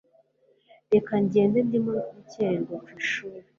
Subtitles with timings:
[0.91, 3.39] reka ngende ndimo gukererwa kwishuli